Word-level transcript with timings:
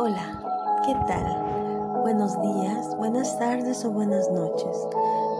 Hola, 0.00 0.40
¿qué 0.84 0.94
tal? 1.08 2.02
Buenos 2.02 2.40
días, 2.40 2.96
buenas 2.98 3.36
tardes 3.36 3.84
o 3.84 3.90
buenas 3.90 4.30
noches, 4.30 4.86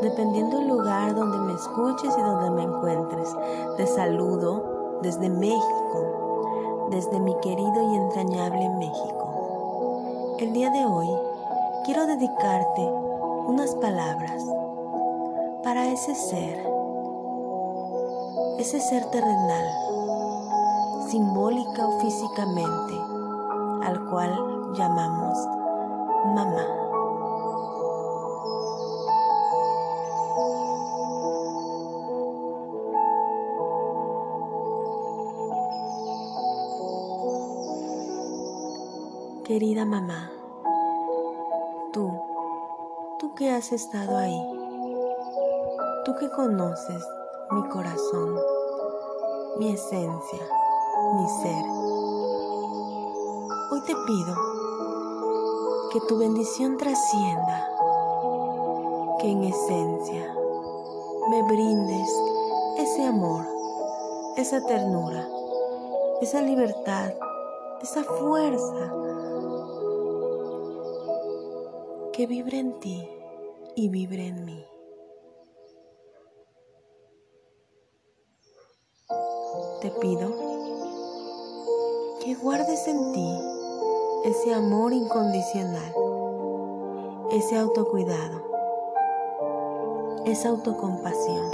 dependiendo 0.00 0.58
del 0.58 0.68
lugar 0.68 1.16
donde 1.16 1.38
me 1.38 1.54
escuches 1.54 2.16
y 2.16 2.22
donde 2.22 2.50
me 2.50 2.62
encuentres. 2.62 3.34
Te 3.76 3.84
saludo 3.84 5.00
desde 5.02 5.28
México, 5.28 6.86
desde 6.92 7.18
mi 7.18 7.34
querido 7.40 7.82
y 7.82 7.96
entrañable 7.96 8.68
México. 8.78 10.36
El 10.38 10.52
día 10.52 10.70
de 10.70 10.86
hoy 10.86 11.08
quiero 11.84 12.06
dedicarte 12.06 12.82
unas 13.48 13.74
palabras 13.74 14.40
para 15.64 15.88
ese 15.88 16.14
ser, 16.14 16.64
ese 18.60 18.78
ser 18.78 19.04
terrenal, 19.06 19.66
simbólica 21.08 21.88
o 21.88 21.98
físicamente, 21.98 23.13
al 23.84 24.02
cual 24.06 24.72
llamamos 24.72 25.38
mamá. 26.34 26.66
Querida 39.44 39.84
mamá, 39.84 40.30
tú, 41.92 42.10
tú 43.18 43.34
que 43.34 43.50
has 43.50 43.72
estado 43.72 44.16
ahí, 44.16 44.40
tú 46.06 46.14
que 46.18 46.30
conoces 46.30 47.06
mi 47.50 47.62
corazón, 47.68 48.38
mi 49.58 49.72
esencia, 49.72 50.40
mi 51.14 51.28
ser, 51.42 51.83
hoy 53.70 53.80
te 53.82 53.94
pido 54.06 54.34
que 55.92 56.00
tu 56.08 56.18
bendición 56.18 56.76
trascienda, 56.76 57.68
que 59.20 59.30
en 59.30 59.44
esencia 59.44 60.34
me 61.30 61.42
brindes 61.44 62.08
ese 62.78 63.04
amor, 63.04 63.46
esa 64.36 64.64
ternura, 64.66 65.28
esa 66.20 66.42
libertad, 66.42 67.14
esa 67.80 68.04
fuerza 68.04 68.92
que 72.12 72.26
vibre 72.26 72.58
en 72.58 72.78
ti 72.80 73.08
y 73.76 73.88
vibre 73.88 74.26
en 74.26 74.44
mí. 74.44 74.64
Te 79.80 79.90
pido 79.90 80.53
que 82.24 82.34
guardes 82.36 82.88
en 82.88 83.12
ti 83.12 83.38
ese 84.24 84.54
amor 84.54 84.94
incondicional, 84.94 85.94
ese 87.30 87.58
autocuidado, 87.58 88.40
esa 90.24 90.48
autocompasión. 90.48 91.50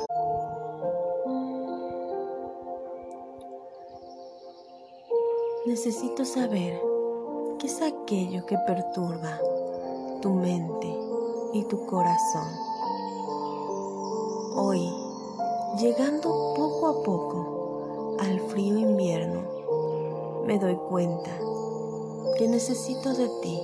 Necesito 5.67 6.25
saber 6.25 6.81
qué 7.59 7.67
es 7.67 7.83
aquello 7.83 8.47
que 8.47 8.57
perturba 8.59 9.41
tu 10.23 10.31
mente 10.31 10.97
y 11.53 11.65
tu 11.65 11.85
corazón. 11.87 12.49
Hoy, 14.55 14.89
llegando 15.81 16.55
poco 16.55 16.87
a 16.87 17.03
poco 17.03 17.50
me 20.51 20.59
doy 20.59 20.75
cuenta 20.75 21.31
que 22.37 22.49
necesito 22.49 23.15
de 23.15 23.29
ti, 23.41 23.63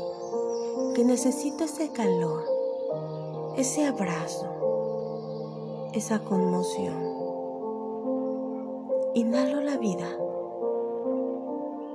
que 0.95 1.05
necesito 1.05 1.65
ese 1.65 1.91
calor, 1.91 2.45
ese 3.57 3.85
abrazo, 3.87 4.47
esa 5.95 6.21
conmoción. 6.21 6.95
Inhalo 9.15 9.63
la 9.63 9.79
vida, 9.79 10.07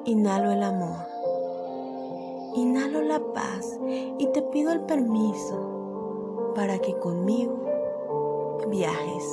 inhalo 0.04 0.52
el 0.52 0.62
amor. 0.62 1.08
Inhalo 2.56 3.02
la 3.02 3.22
paz 3.34 3.80
y 4.18 4.28
te 4.34 4.42
pido 4.42 4.74
el 4.74 4.82
permiso 4.82 6.52
para 6.54 6.80
que 6.80 7.00
conmigo 7.00 7.54
viajes, 8.68 9.24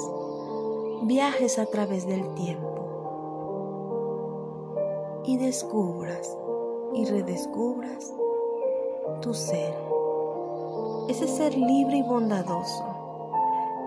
viajes 1.02 1.58
a 1.58 1.66
través 1.66 2.06
del 2.06 2.32
tiempo 2.34 2.67
y 5.28 5.36
descubras 5.36 6.36
y 6.94 7.04
redescubras 7.04 8.14
tu 9.20 9.34
ser, 9.34 9.74
ese 11.08 11.28
ser 11.28 11.54
libre 11.54 11.98
y 11.98 12.02
bondadoso, 12.02 12.84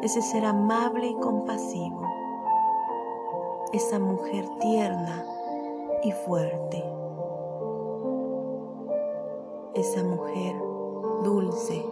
ese 0.03 0.21
ser 0.21 0.45
amable 0.45 1.07
y 1.07 1.15
compasivo, 1.15 2.01
esa 3.73 3.97
mujer 3.97 4.47
tierna 4.59 5.25
y 6.03 6.11
fuerte 6.11 6.83
esa 9.73 10.03
mujer 10.03 10.55
dulce. 11.23 11.83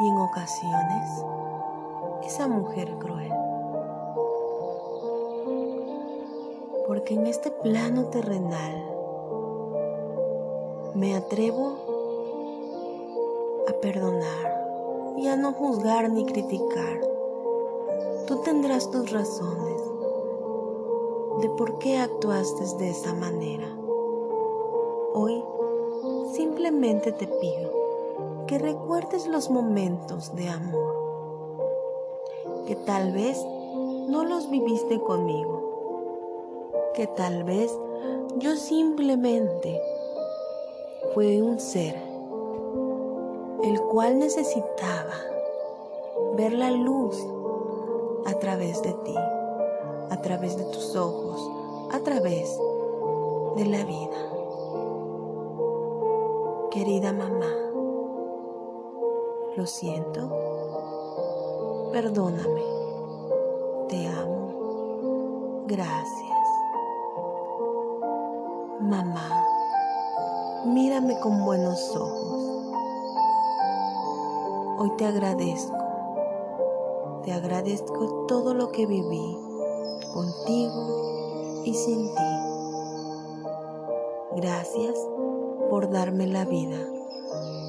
Y 0.00 0.08
en 0.08 0.16
ocasiones, 0.16 1.24
esa 2.24 2.48
mujer 2.48 2.96
cruel. 2.98 3.43
Porque 6.86 7.14
en 7.14 7.26
este 7.26 7.50
plano 7.50 8.06
terrenal 8.06 8.94
me 10.94 11.16
atrevo 11.16 11.76
a 13.68 13.72
perdonar 13.80 15.14
y 15.16 15.26
a 15.28 15.36
no 15.36 15.52
juzgar 15.52 16.10
ni 16.10 16.26
criticar. 16.26 17.00
Tú 18.26 18.42
tendrás 18.42 18.90
tus 18.90 19.10
razones 19.10 19.80
de 21.40 21.48
por 21.50 21.78
qué 21.78 21.98
actuaste 21.98 22.64
de 22.78 22.90
esa 22.90 23.14
manera. 23.14 23.66
Hoy 25.14 25.42
simplemente 26.32 27.12
te 27.12 27.26
pido 27.26 27.84
que 28.46 28.58
recuerdes 28.58 29.26
los 29.26 29.50
momentos 29.50 30.34
de 30.36 30.48
amor, 30.48 30.94
que 32.66 32.76
tal 32.76 33.12
vez 33.12 33.42
no 34.08 34.24
los 34.24 34.50
viviste 34.50 35.00
conmigo, 35.00 35.73
que 36.94 37.06
tal 37.06 37.44
vez 37.44 37.70
yo 38.38 38.56
simplemente 38.56 39.80
fui 41.12 41.40
un 41.40 41.60
ser 41.60 41.94
el 43.62 43.80
cual 43.90 44.18
necesitaba 44.18 45.14
ver 46.36 46.52
la 46.52 46.70
luz 46.70 47.16
a 48.26 48.34
través 48.38 48.82
de 48.82 48.92
ti 49.04 49.14
a 50.10 50.20
través 50.20 50.56
de 50.56 50.64
tus 50.64 50.94
ojos, 50.96 51.40
a 51.92 51.98
través 52.00 52.58
de 53.56 53.64
la 53.66 53.84
vida. 53.84 54.16
Querida 56.70 57.12
mamá, 57.12 57.52
lo 59.56 59.66
siento, 59.66 60.30
perdóname, 61.92 62.62
te 63.88 64.06
amo, 64.06 65.64
gracias. 65.66 66.33
Mamá, 68.84 69.46
mírame 70.66 71.18
con 71.20 71.42
buenos 71.42 71.96
ojos. 71.96 72.74
Hoy 74.78 74.92
te 74.98 75.06
agradezco, 75.06 75.78
te 77.24 77.32
agradezco 77.32 78.26
todo 78.28 78.52
lo 78.52 78.70
que 78.72 78.84
viví 78.84 79.38
contigo 80.12 81.62
y 81.64 81.72
sin 81.72 82.14
ti. 82.14 82.34
Gracias 84.36 84.94
por 85.70 85.88
darme 85.90 86.26
la 86.26 86.44
vida. 86.44 86.76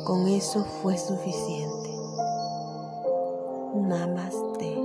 Con 0.05 0.27
eso 0.27 0.65
fue 0.81 0.97
suficiente. 0.97 1.91
Namaste. 3.73 4.84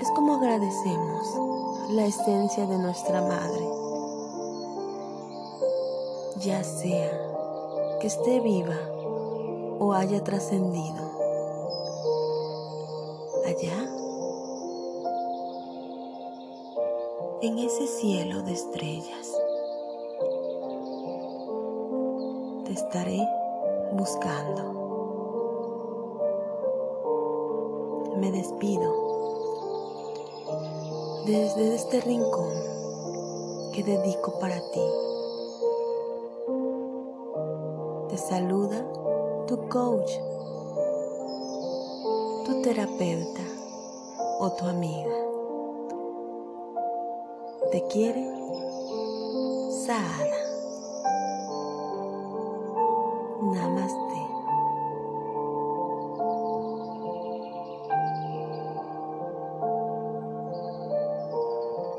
Es 0.00 0.10
como 0.10 0.34
agradecemos 0.34 1.38
la 1.90 2.06
esencia 2.06 2.66
de 2.66 2.78
nuestra 2.78 3.20
madre, 3.22 3.68
ya 6.38 6.62
sea 6.64 7.10
que 8.00 8.06
esté 8.06 8.40
viva 8.40 8.78
o 9.78 9.92
haya 9.92 10.22
trascendido. 10.24 11.04
Allá, 13.46 13.88
en 17.42 17.58
ese 17.58 17.86
cielo 17.86 18.42
de 18.42 18.52
estrellas, 18.52 19.32
te 22.64 22.72
estaré 22.72 23.28
buscando. 23.92 24.74
me 28.16 28.30
despido 28.30 29.13
desde 31.26 31.74
este 31.74 32.00
rincón 32.02 32.52
que 33.72 33.82
dedico 33.82 34.38
para 34.38 34.60
ti. 34.70 34.86
Te 38.10 38.18
saluda 38.18 38.84
tu 39.46 39.68
coach, 39.68 40.10
tu 42.44 42.62
terapeuta 42.62 43.42
o 44.40 44.52
tu 44.52 44.66
amiga. 44.66 45.14
Te 47.72 47.82
quiere 47.88 48.44
Saada. 49.86 50.43